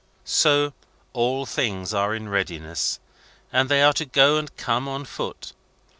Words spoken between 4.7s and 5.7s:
on foot.